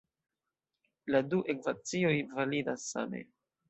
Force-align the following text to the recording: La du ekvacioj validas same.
La 1.15 1.23
du 1.35 1.43
ekvacioj 1.57 2.19
validas 2.43 2.93
same. 2.93 3.27